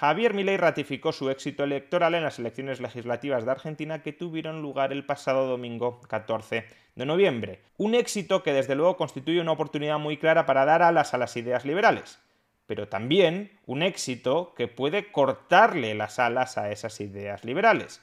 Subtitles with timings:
[0.00, 4.94] Javier Milei ratificó su éxito electoral en las elecciones legislativas de Argentina que tuvieron lugar
[4.94, 7.60] el pasado domingo 14 de noviembre.
[7.76, 11.36] Un éxito que desde luego constituye una oportunidad muy clara para dar alas a las
[11.36, 12.18] ideas liberales,
[12.64, 18.00] pero también un éxito que puede cortarle las alas a esas ideas liberales.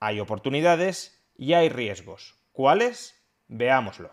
[0.00, 2.36] Hay oportunidades y hay riesgos.
[2.52, 3.22] ¿Cuáles?
[3.48, 4.12] Veámoslo.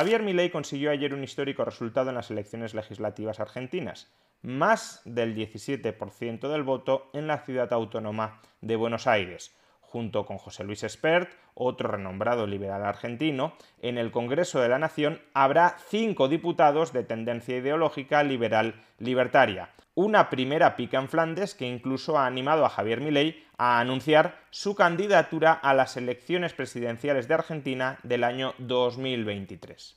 [0.00, 6.48] Javier Milei consiguió ayer un histórico resultado en las elecciones legislativas argentinas, más del 17%
[6.48, 9.54] del voto en la ciudad autónoma de Buenos Aires.
[9.90, 15.20] Junto con José Luis Espert, otro renombrado liberal argentino, en el Congreso de la Nación
[15.34, 19.70] habrá cinco diputados de tendencia ideológica liberal libertaria.
[19.96, 24.76] Una primera pica en Flandes que incluso ha animado a Javier Milei a anunciar su
[24.76, 29.96] candidatura a las elecciones presidenciales de Argentina del año 2023.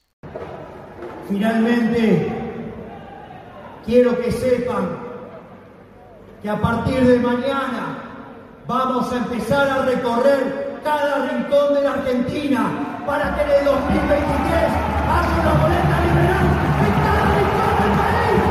[1.29, 2.29] Finalmente,
[3.85, 4.97] quiero que sepan
[6.41, 7.92] que a partir de mañana
[8.67, 14.23] vamos a empezar a recorrer cada rincón de la Argentina para que en el 2023
[15.11, 16.45] haya una boleta liberal
[16.79, 18.43] en cada rincón del país.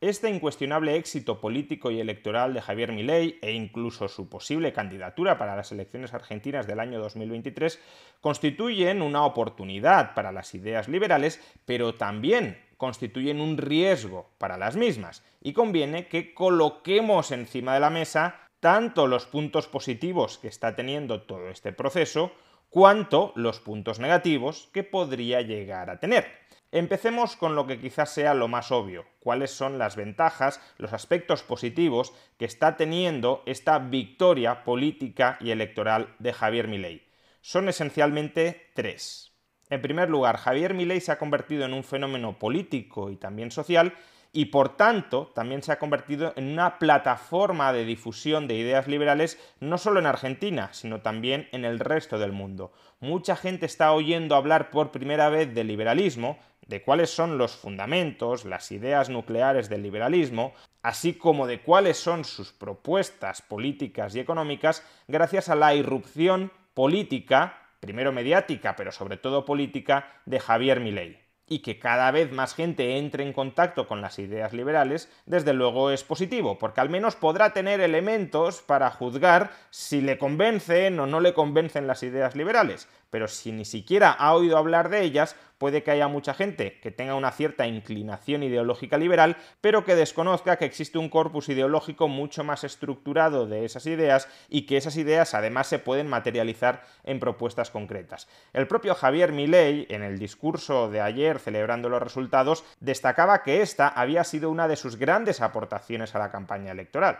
[0.00, 5.54] Este incuestionable éxito político y electoral de Javier Milei e incluso su posible candidatura para
[5.54, 7.78] las elecciones argentinas del año 2023
[8.20, 15.24] constituyen una oportunidad para las ideas liberales, pero también constituyen un riesgo para las mismas
[15.40, 21.22] y conviene que coloquemos encima de la mesa tanto los puntos positivos que está teniendo
[21.22, 22.32] todo este proceso,
[22.70, 26.26] cuanto los puntos negativos que podría llegar a tener.
[26.72, 31.44] Empecemos con lo que quizás sea lo más obvio, cuáles son las ventajas, los aspectos
[31.44, 37.06] positivos que está teniendo esta victoria política y electoral de Javier Milei.
[37.42, 39.31] Son esencialmente tres.
[39.72, 43.94] En primer lugar, Javier Milei se ha convertido en un fenómeno político y también social
[44.30, 49.38] y por tanto también se ha convertido en una plataforma de difusión de ideas liberales
[49.60, 52.70] no solo en Argentina, sino también en el resto del mundo.
[53.00, 58.44] Mucha gente está oyendo hablar por primera vez del liberalismo, de cuáles son los fundamentos,
[58.44, 60.52] las ideas nucleares del liberalismo,
[60.82, 67.61] así como de cuáles son sus propuestas políticas y económicas, gracias a la irrupción política
[67.82, 71.18] primero mediática, pero sobre todo política, de Javier Milei.
[71.48, 75.90] Y que cada vez más gente entre en contacto con las ideas liberales, desde luego
[75.90, 81.18] es positivo, porque al menos podrá tener elementos para juzgar si le convencen o no
[81.18, 82.88] le convencen las ideas liberales.
[83.12, 86.90] Pero si ni siquiera ha oído hablar de ellas, puede que haya mucha gente que
[86.90, 92.42] tenga una cierta inclinación ideológica liberal, pero que desconozca que existe un corpus ideológico mucho
[92.42, 97.70] más estructurado de esas ideas y que esas ideas además se pueden materializar en propuestas
[97.70, 98.28] concretas.
[98.54, 103.88] El propio Javier Milei, en el discurso de ayer celebrando los resultados, destacaba que esta
[103.88, 107.18] había sido una de sus grandes aportaciones a la campaña electoral.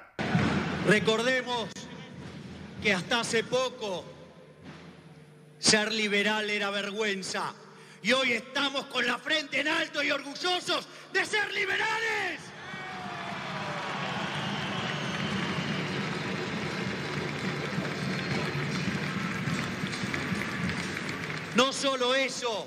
[0.88, 1.68] Recordemos
[2.82, 4.04] que hasta hace poco
[5.62, 7.54] ser liberal era vergüenza
[8.02, 12.40] y hoy estamos con la frente en alto y orgullosos de ser liberales.
[21.54, 22.66] No solo eso,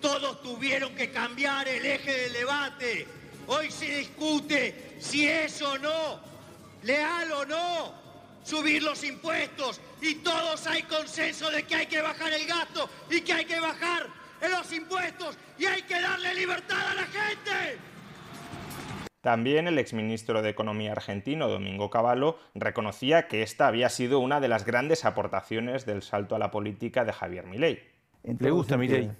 [0.00, 3.06] todos tuvieron que cambiar el eje del debate.
[3.46, 6.18] Hoy se discute si es o no,
[6.82, 8.01] leal o no,
[8.42, 13.20] subir los impuestos y todos hay consenso de que hay que bajar el gasto y
[13.20, 14.06] que hay que bajar
[14.50, 17.78] los impuestos y hay que darle libertad a la gente.
[19.20, 24.48] También el exministro de Economía argentino, Domingo Cavallo, reconocía que esta había sido una de
[24.48, 27.78] las grandes aportaciones del salto a la política de Javier Milei.
[28.24, 29.12] ¿Le gusta Milei?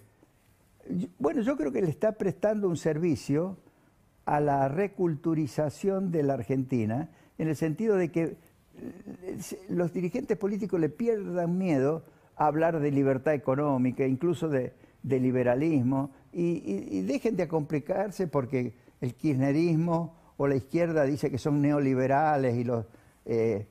[1.20, 3.58] Bueno, yo creo que le está prestando un servicio
[4.24, 8.36] a la reculturización de la Argentina, en el sentido de que
[9.68, 12.04] los dirigentes políticos le pierdan miedo
[12.36, 14.72] a hablar de libertad económica, incluso de,
[15.02, 22.56] liberalismo, y, dejen de complicarse porque el kirchnerismo o la izquierda dice que son neoliberales
[22.56, 22.66] y.
[23.24, 23.66] Eh,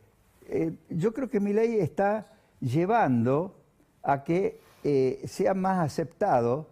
[0.48, 2.27] eh, yo creo que mi ley está
[2.59, 3.56] llevando
[4.03, 4.59] a que
[5.25, 6.68] sea más aceptado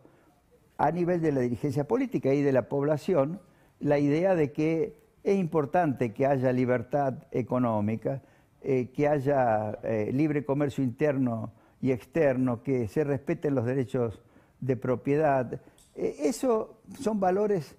[0.77, 3.39] a nivel de la dirigencia política y de la población
[3.79, 4.95] la idea de que
[5.29, 8.21] es importante que haya libertad económica,
[8.61, 14.21] eh, que haya eh, libre comercio interno y externo, que se respeten los derechos
[14.59, 15.61] de propiedad.
[15.95, 17.75] Eh, eso son valores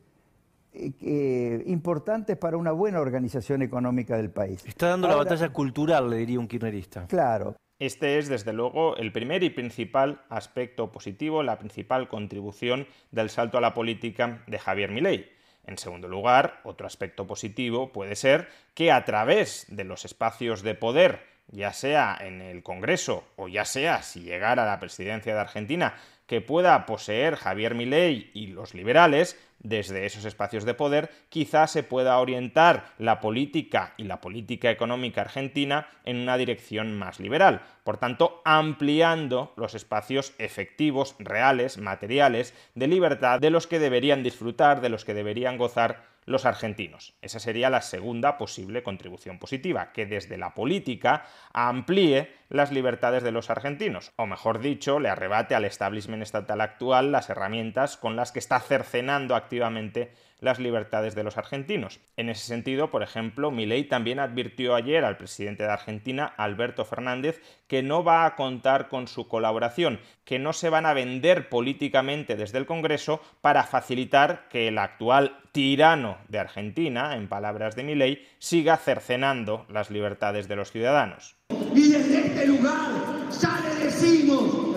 [0.72, 4.64] importantes para una buena organización económica del país.
[4.64, 7.08] Está dando la batalla cultural, le diría un kirchnerista.
[7.08, 7.56] Claro.
[7.80, 13.58] Este es, desde luego, el primer y principal aspecto positivo, la principal contribución del salto
[13.58, 15.39] a la política de Javier Milei.
[15.66, 20.74] En segundo lugar, otro aspecto positivo puede ser que a través de los espacios de
[20.74, 25.40] poder, ya sea en el Congreso o ya sea si llegara a la presidencia de
[25.40, 25.94] Argentina,
[26.26, 31.82] que pueda poseer Javier Milei y los liberales, desde esos espacios de poder, quizás se
[31.82, 37.62] pueda orientar la política y la política económica argentina en una dirección más liberal.
[37.84, 44.80] Por tanto, ampliando los espacios efectivos, reales, materiales, de libertad de los que deberían disfrutar,
[44.80, 47.14] de los que deberían gozar los argentinos.
[47.22, 53.32] Esa sería la segunda posible contribución positiva, que desde la política amplíe las libertades de
[53.32, 58.32] los argentinos, o mejor dicho, le arrebate al establishment estatal actual las herramientas con las
[58.32, 62.00] que está cercenando activamente las libertades de los argentinos.
[62.16, 67.40] En ese sentido, por ejemplo, Milei también advirtió ayer al presidente de Argentina, Alberto Fernández,
[67.66, 72.36] que no va a contar con su colaboración, que no se van a vender políticamente
[72.36, 78.26] desde el Congreso para facilitar que el actual tirano de Argentina, en palabras de Milei,
[78.38, 81.36] siga cercenando las libertades de los ciudadanos.
[81.74, 82.90] Y desde este lugar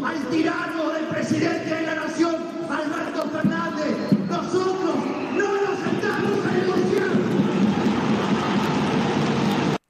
[0.06, 1.93] al tirano del presidente de la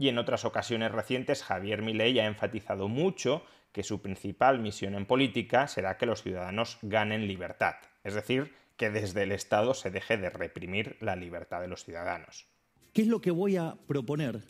[0.03, 3.41] y en otras ocasiones recientes Javier Milei ha enfatizado mucho
[3.71, 8.89] que su principal misión en política será que los ciudadanos ganen libertad, es decir, que
[8.89, 12.47] desde el Estado se deje de reprimir la libertad de los ciudadanos.
[12.91, 14.41] ¿Qué es lo que voy a proponer?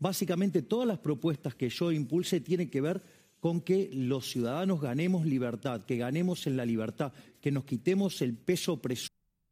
[0.00, 3.00] Básicamente todas las propuestas que yo impulse tienen que ver
[3.38, 8.36] con que los ciudadanos ganemos libertad, que ganemos en la libertad, que nos quitemos el
[8.36, 9.15] peso opresor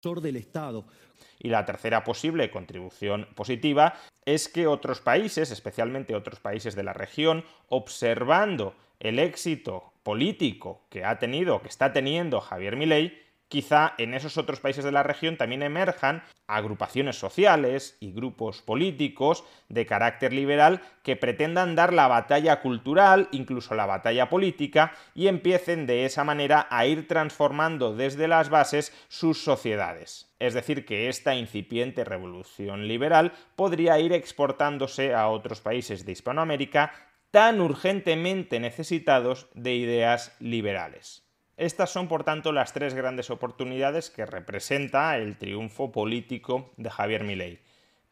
[0.00, 0.86] del Estado.
[1.38, 6.94] Y la tercera posible contribución positiva es que otros países, especialmente otros países de la
[6.94, 13.12] región, observando el éxito político que ha tenido, que está teniendo Javier Milei,
[13.50, 19.44] quizá en esos otros países de la región también emerjan agrupaciones sociales y grupos políticos
[19.68, 25.86] de carácter liberal que pretendan dar la batalla cultural, incluso la batalla política, y empiecen
[25.86, 30.32] de esa manera a ir transformando desde las bases sus sociedades.
[30.38, 36.92] Es decir, que esta incipiente revolución liberal podría ir exportándose a otros países de Hispanoamérica
[37.32, 41.29] tan urgentemente necesitados de ideas liberales.
[41.60, 47.22] Estas son, por tanto, las tres grandes oportunidades que representa el triunfo político de Javier
[47.22, 47.60] Milei.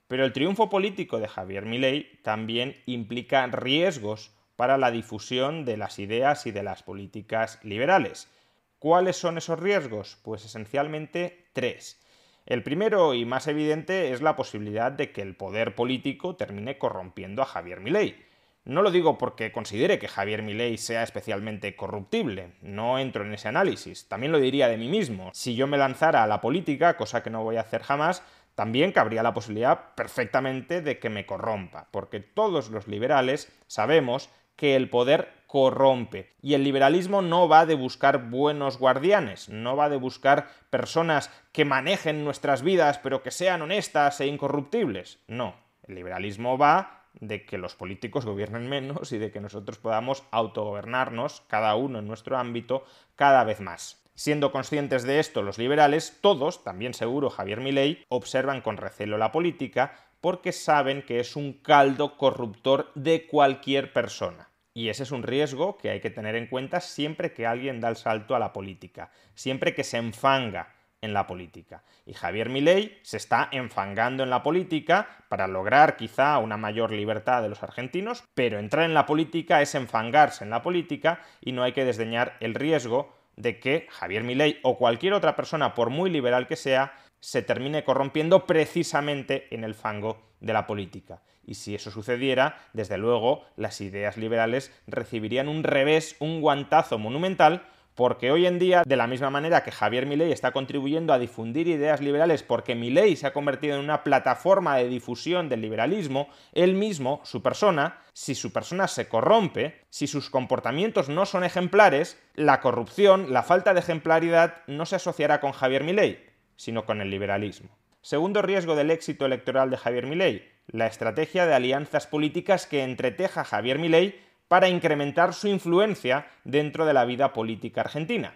[0.06, 5.98] Pero el triunfo político de Javier Milei también implica riesgos para la difusión de las
[5.98, 8.30] ideas y de las políticas liberales.
[8.78, 10.18] ¿Cuáles son esos riesgos?
[10.22, 12.04] Pues esencialmente tres.
[12.44, 17.40] El primero y más evidente es la posibilidad de que el poder político termine corrompiendo
[17.40, 18.27] a Javier Milei.
[18.68, 23.48] No lo digo porque considere que Javier Milei sea especialmente corruptible, no entro en ese
[23.48, 25.30] análisis, también lo diría de mí mismo.
[25.32, 28.22] Si yo me lanzara a la política, cosa que no voy a hacer jamás,
[28.54, 34.76] también cabría la posibilidad perfectamente de que me corrompa, porque todos los liberales sabemos que
[34.76, 36.34] el poder corrompe.
[36.42, 41.64] Y el liberalismo no va de buscar buenos guardianes, no va de buscar personas que
[41.64, 45.20] manejen nuestras vidas pero que sean honestas e incorruptibles.
[45.26, 50.24] No, el liberalismo va de que los políticos gobiernen menos y de que nosotros podamos
[50.30, 52.84] autogobernarnos, cada uno en nuestro ámbito,
[53.16, 54.02] cada vez más.
[54.14, 59.30] Siendo conscientes de esto, los liberales, todos, también seguro Javier Milei, observan con recelo la
[59.30, 64.50] política porque saben que es un caldo corruptor de cualquier persona.
[64.74, 67.88] Y ese es un riesgo que hay que tener en cuenta siempre que alguien da
[67.88, 71.82] el salto a la política, siempre que se enfanga en la política.
[72.06, 77.42] Y Javier Milei se está enfangando en la política para lograr quizá una mayor libertad
[77.42, 81.62] de los argentinos, pero entrar en la política es enfangarse en la política y no
[81.62, 86.10] hay que desdeñar el riesgo de que Javier Milei o cualquier otra persona, por muy
[86.10, 91.22] liberal que sea, se termine corrompiendo precisamente en el fango de la política.
[91.44, 97.66] Y si eso sucediera, desde luego las ideas liberales recibirían un revés, un guantazo monumental,
[97.98, 101.66] porque hoy en día, de la misma manera que Javier Milei está contribuyendo a difundir
[101.66, 106.74] ideas liberales porque Milei se ha convertido en una plataforma de difusión del liberalismo, él
[106.74, 112.60] mismo, su persona, si su persona se corrompe, si sus comportamientos no son ejemplares, la
[112.60, 116.24] corrupción, la falta de ejemplaridad no se asociará con Javier Milei,
[116.54, 117.70] sino con el liberalismo.
[118.00, 123.42] Segundo riesgo del éxito electoral de Javier Milei, la estrategia de alianzas políticas que entreteja
[123.42, 128.34] Javier Milei para incrementar su influencia dentro de la vida política argentina.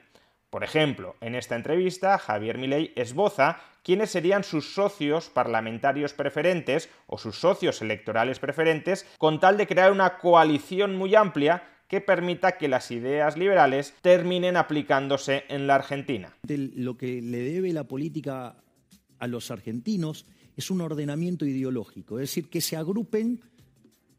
[0.51, 7.17] Por ejemplo, en esta entrevista, Javier Milei esboza quiénes serían sus socios parlamentarios preferentes o
[7.17, 12.69] sus socios electorales preferentes con tal de crear una coalición muy amplia que permita que
[12.69, 16.37] las ideas liberales terminen aplicándose en la Argentina.
[16.47, 18.57] Lo que le debe la política
[19.19, 20.27] a los argentinos
[20.57, 23.41] es un ordenamiento ideológico, es decir, que se agrupen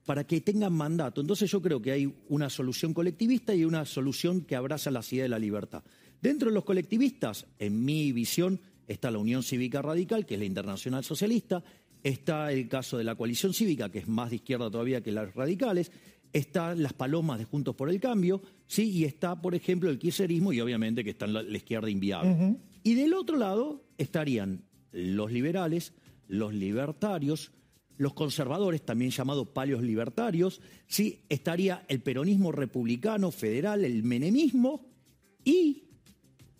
[0.06, 1.22] para que tengan mandato.
[1.22, 5.26] Entonces yo creo que hay una solución colectivista y una solución que abraza la ideas
[5.26, 5.84] de la libertad.
[6.22, 10.46] Dentro de los colectivistas, en mi visión, está la Unión Cívica Radical, que es la
[10.46, 11.64] Internacional Socialista,
[12.04, 15.34] está el caso de la coalición cívica, que es más de izquierda todavía que las
[15.34, 15.92] radicales,
[16.34, 18.90] está las palomas de Juntos por el Cambio, ¿sí?
[18.90, 22.58] y está, por ejemplo, el kirchnerismo y obviamente que está la, la izquierda inviable.
[22.84, 25.94] Y del otro lado estarían los liberales,
[26.28, 27.52] los libertarios,
[28.04, 31.26] los conservadores, también llamados palios libertarios, ¿sí?
[31.30, 34.86] estaría el peronismo republicano federal, el menemismo
[35.44, 35.86] y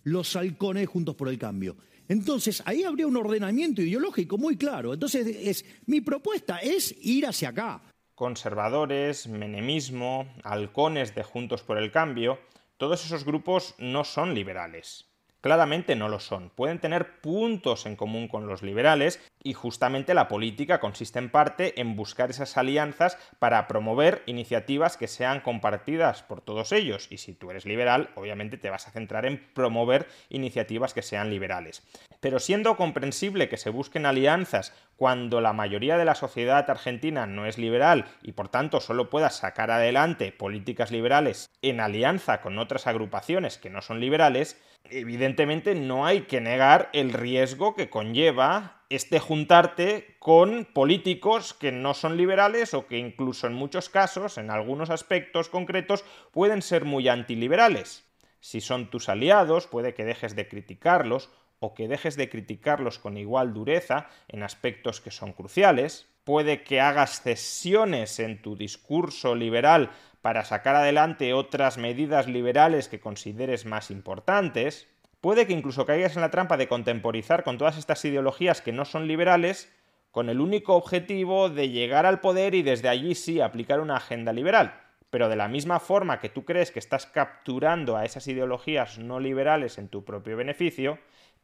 [0.02, 1.76] los halcones juntos por el cambio.
[2.08, 4.92] Entonces, ahí habría un ordenamiento ideológico muy claro.
[4.92, 7.82] Entonces, es, mi propuesta es ir hacia acá.
[8.14, 12.38] Conservadores, menemismo, halcones de Juntos por el Cambio,
[12.76, 15.13] todos esos grupos no son liberales.
[15.44, 16.48] Claramente no lo son.
[16.48, 21.78] Pueden tener puntos en común con los liberales y justamente la política consiste en parte
[21.82, 27.08] en buscar esas alianzas para promover iniciativas que sean compartidas por todos ellos.
[27.10, 31.28] Y si tú eres liberal, obviamente te vas a centrar en promover iniciativas que sean
[31.28, 31.82] liberales.
[32.20, 37.44] Pero siendo comprensible que se busquen alianzas cuando la mayoría de la sociedad argentina no
[37.44, 42.86] es liberal y por tanto solo pueda sacar adelante políticas liberales en alianza con otras
[42.86, 49.18] agrupaciones que no son liberales, evidentemente no hay que negar el riesgo que conlleva este
[49.18, 54.90] juntarte con políticos que no son liberales o que incluso en muchos casos, en algunos
[54.90, 58.04] aspectos concretos, pueden ser muy antiliberales.
[58.40, 63.16] Si son tus aliados, puede que dejes de criticarlos o que dejes de criticarlos con
[63.16, 66.06] igual dureza en aspectos que son cruciales.
[66.24, 69.90] Puede que hagas cesiones en tu discurso liberal
[70.24, 74.88] para sacar adelante otras medidas liberales que consideres más importantes,
[75.20, 78.86] puede que incluso caigas en la trampa de contemporizar con todas estas ideologías que no
[78.86, 79.70] son liberales
[80.12, 84.32] con el único objetivo de llegar al poder y desde allí sí aplicar una agenda
[84.32, 84.80] liberal.
[85.10, 89.20] Pero de la misma forma que tú crees que estás capturando a esas ideologías no
[89.20, 90.98] liberales en tu propio beneficio,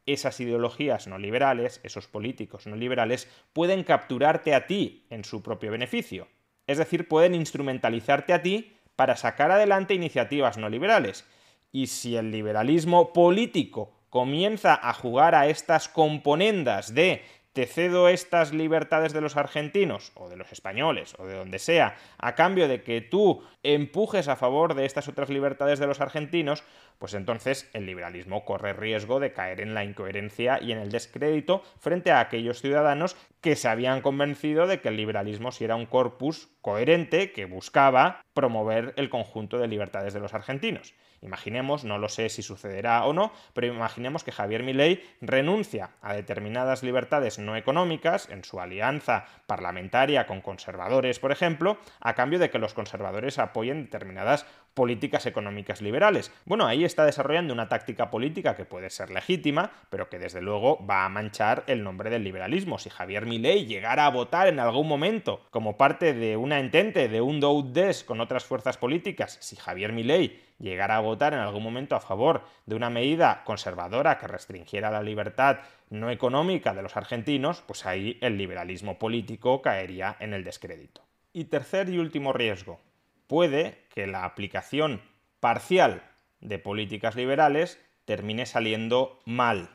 [0.07, 5.69] esas ideologías no liberales, esos políticos no liberales, pueden capturarte a ti en su propio
[5.69, 6.27] beneficio.
[6.67, 11.25] Es decir, pueden instrumentalizarte a ti para sacar adelante iniciativas no liberales.
[11.71, 17.23] Y si el liberalismo político comienza a jugar a estas componendas de
[17.53, 21.97] te cedo estas libertades de los argentinos o de los españoles o de donde sea
[22.17, 26.63] a cambio de que tú empujes a favor de estas otras libertades de los argentinos,
[26.97, 31.63] pues entonces el liberalismo corre riesgo de caer en la incoherencia y en el descrédito
[31.79, 35.87] frente a aquellos ciudadanos que se habían convencido de que el liberalismo sí era un
[35.87, 40.93] corpus coherente que buscaba promover el conjunto de libertades de los argentinos.
[41.21, 46.13] Imaginemos, no lo sé si sucederá o no, pero imaginemos que Javier Milei renuncia a
[46.13, 52.49] determinadas libertades no económicas en su alianza parlamentaria con conservadores, por ejemplo, a cambio de
[52.49, 56.31] que los conservadores apoyen determinadas políticas económicas liberales.
[56.45, 60.83] Bueno, ahí está desarrollando una táctica política que puede ser legítima, pero que desde luego
[60.85, 62.79] va a manchar el nombre del liberalismo.
[62.79, 67.21] Si Javier Milei llegara a votar en algún momento como parte de una entente, de
[67.21, 71.63] un do des con otras fuerzas políticas, si Javier Milei llegara a votar en algún
[71.63, 76.95] momento a favor de una medida conservadora que restringiera la libertad no económica de los
[76.95, 81.01] argentinos, pues ahí el liberalismo político caería en el descrédito.
[81.33, 82.79] Y tercer y último riesgo,
[83.27, 85.01] puede que la aplicación
[85.39, 86.03] parcial
[86.39, 89.69] de políticas liberales termine saliendo mal.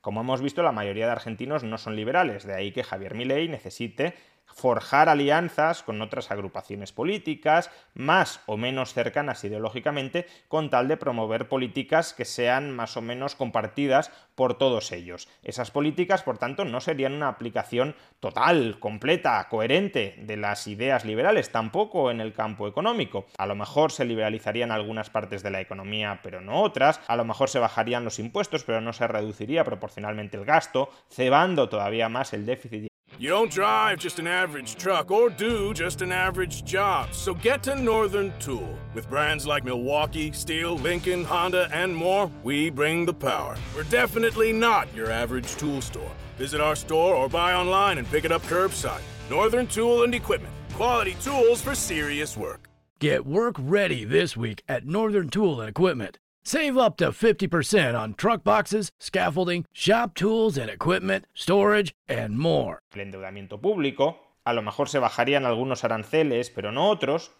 [0.00, 3.48] Como hemos visto, la mayoría de argentinos no son liberales, de ahí que Javier Milei
[3.48, 4.14] necesite
[4.54, 11.48] forjar alianzas con otras agrupaciones políticas, más o menos cercanas ideológicamente, con tal de promover
[11.48, 15.28] políticas que sean más o menos compartidas por todos ellos.
[15.42, 21.50] Esas políticas, por tanto, no serían una aplicación total, completa, coherente de las ideas liberales,
[21.50, 23.26] tampoco en el campo económico.
[23.38, 27.24] A lo mejor se liberalizarían algunas partes de la economía, pero no otras, a lo
[27.24, 32.32] mejor se bajarían los impuestos, pero no se reduciría proporcionalmente el gasto, cebando todavía más
[32.32, 32.89] el déficit
[33.20, 37.12] You don't drive just an average truck or do just an average job.
[37.12, 38.78] So get to Northern Tool.
[38.94, 43.56] With brands like Milwaukee, Steel, Lincoln, Honda, and more, we bring the power.
[43.76, 46.10] We're definitely not your average tool store.
[46.38, 49.02] Visit our store or buy online and pick it up curbside.
[49.28, 50.54] Northern Tool and Equipment.
[50.72, 52.70] Quality tools for serious work.
[53.00, 56.18] Get work ready this week at Northern Tool and Equipment.
[56.42, 62.78] Save up to 50% on truck boxes, scaffolding, shop tools and equipment, storage, and more.
[62.94, 67.30] El endeudamiento público, a lo mejor se bajarían algunos aranceles, pero no otros,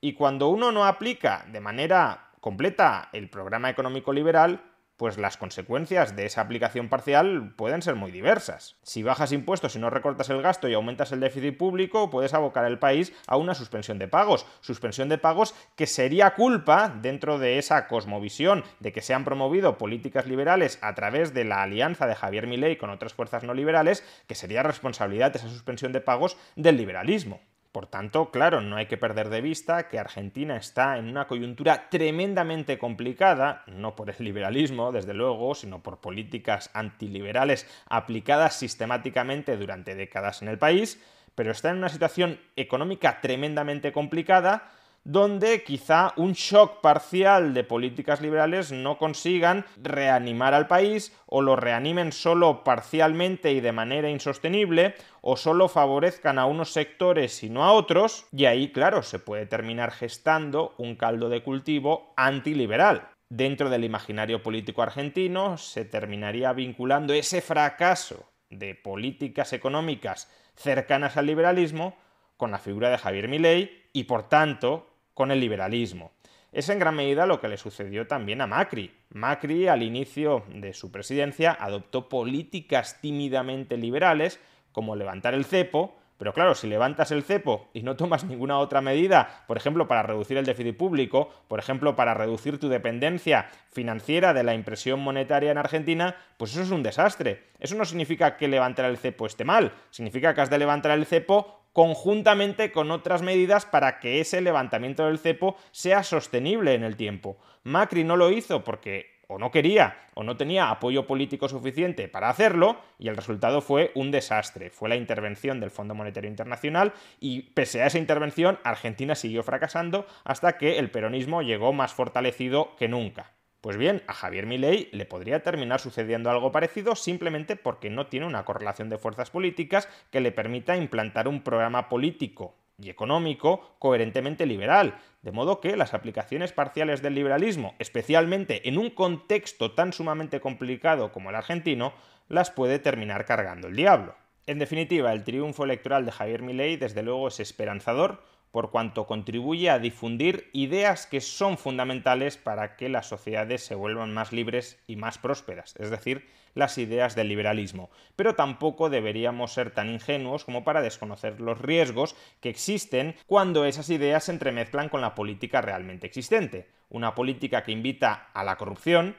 [0.00, 4.62] y cuando uno no aplica de manera completa el programa económico liberal,
[4.96, 8.76] pues las consecuencias de esa aplicación parcial pueden ser muy diversas.
[8.82, 12.64] Si bajas impuestos y no recortas el gasto y aumentas el déficit público, puedes abocar
[12.64, 14.46] al país a una suspensión de pagos.
[14.60, 19.78] Suspensión de pagos que sería culpa, dentro de esa cosmovisión de que se han promovido
[19.78, 24.04] políticas liberales a través de la alianza de Javier Milei con otras fuerzas no liberales,
[24.26, 27.40] que sería responsabilidad de esa suspensión de pagos del liberalismo.
[27.76, 31.90] Por tanto, claro, no hay que perder de vista que Argentina está en una coyuntura
[31.90, 39.94] tremendamente complicada, no por el liberalismo, desde luego, sino por políticas antiliberales aplicadas sistemáticamente durante
[39.94, 44.70] décadas en el país, pero está en una situación económica tremendamente complicada
[45.06, 51.54] donde quizá un shock parcial de políticas liberales no consigan reanimar al país o lo
[51.54, 57.62] reanimen solo parcialmente y de manera insostenible o solo favorezcan a unos sectores y no
[57.62, 63.08] a otros, y ahí, claro, se puede terminar gestando un caldo de cultivo antiliberal.
[63.28, 71.26] Dentro del imaginario político argentino se terminaría vinculando ese fracaso de políticas económicas cercanas al
[71.26, 71.96] liberalismo
[72.36, 76.12] con la figura de Javier Milei y por tanto con el liberalismo.
[76.52, 78.94] Es en gran medida lo que le sucedió también a Macri.
[79.14, 84.38] Macri, al inicio de su presidencia, adoptó políticas tímidamente liberales,
[84.72, 88.82] como levantar el cepo, pero claro, si levantas el cepo y no tomas ninguna otra
[88.82, 94.34] medida, por ejemplo, para reducir el déficit público, por ejemplo, para reducir tu dependencia financiera
[94.34, 97.44] de la impresión monetaria en Argentina, pues eso es un desastre.
[97.58, 101.06] Eso no significa que levantar el cepo esté mal, significa que has de levantar el
[101.06, 106.96] cepo conjuntamente con otras medidas para que ese levantamiento del cepo sea sostenible en el
[106.96, 107.36] tiempo.
[107.64, 112.30] Macri no lo hizo porque o no quería o no tenía apoyo político suficiente para
[112.30, 114.70] hacerlo y el resultado fue un desastre.
[114.70, 120.06] Fue la intervención del Fondo Monetario Internacional y pese a esa intervención Argentina siguió fracasando
[120.24, 123.35] hasta que el peronismo llegó más fortalecido que nunca.
[123.60, 128.26] Pues bien, a Javier Milei le podría terminar sucediendo algo parecido simplemente porque no tiene
[128.26, 134.46] una correlación de fuerzas políticas que le permita implantar un programa político y económico coherentemente
[134.46, 140.40] liberal, de modo que las aplicaciones parciales del liberalismo, especialmente en un contexto tan sumamente
[140.40, 141.94] complicado como el argentino,
[142.28, 144.14] las puede terminar cargando el diablo.
[144.46, 148.22] En definitiva, el triunfo electoral de Javier Milei desde luego es esperanzador,
[148.56, 154.14] por cuanto contribuye a difundir ideas que son fundamentales para que las sociedades se vuelvan
[154.14, 157.90] más libres y más prósperas, es decir, las ideas del liberalismo.
[158.16, 163.90] Pero tampoco deberíamos ser tan ingenuos como para desconocer los riesgos que existen cuando esas
[163.90, 166.70] ideas se entremezclan con la política realmente existente.
[166.88, 169.16] Una política que invita a la corrupción,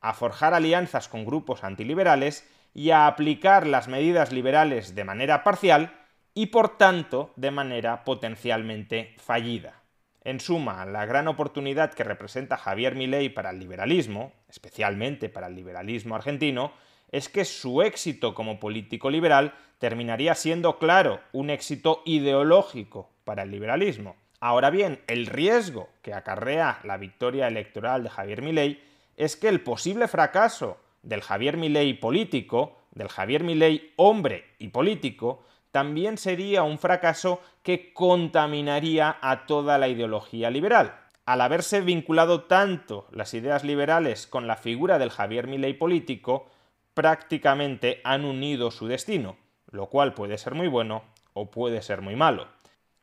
[0.00, 5.99] a forjar alianzas con grupos antiliberales y a aplicar las medidas liberales de manera parcial
[6.40, 9.82] y por tanto de manera potencialmente fallida.
[10.24, 15.54] En suma, la gran oportunidad que representa Javier Milei para el liberalismo, especialmente para el
[15.54, 16.72] liberalismo argentino,
[17.12, 23.50] es que su éxito como político liberal terminaría siendo, claro, un éxito ideológico para el
[23.50, 24.16] liberalismo.
[24.40, 28.82] Ahora bien, el riesgo que acarrea la victoria electoral de Javier Milei
[29.18, 35.44] es que el posible fracaso del Javier Milei político, del Javier Milei hombre y político,
[35.70, 40.94] también sería un fracaso que contaminaría a toda la ideología liberal.
[41.26, 46.46] Al haberse vinculado tanto las ideas liberales con la figura del Javier Milei político,
[46.94, 49.36] prácticamente han unido su destino,
[49.70, 52.48] lo cual puede ser muy bueno o puede ser muy malo.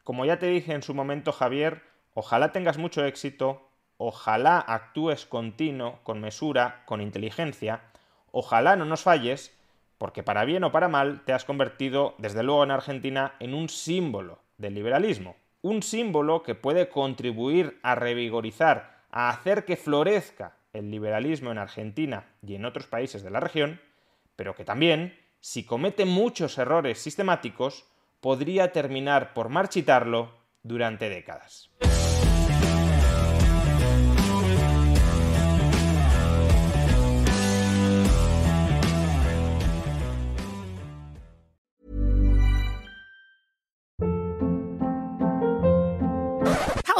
[0.03, 5.99] Como ya te dije en su momento, Javier, ojalá tengas mucho éxito, ojalá actúes continuo,
[6.03, 7.81] con mesura, con inteligencia,
[8.31, 9.56] ojalá no nos falles,
[9.97, 13.69] porque para bien o para mal te has convertido, desde luego en Argentina, en un
[13.69, 15.35] símbolo del liberalismo.
[15.61, 22.25] Un símbolo que puede contribuir a revigorizar, a hacer que florezca el liberalismo en Argentina
[22.45, 23.81] y en otros países de la región,
[24.35, 27.85] pero que también, si comete muchos errores sistemáticos,
[28.21, 30.31] podría terminar por marchitarlo
[30.63, 31.71] durante décadas.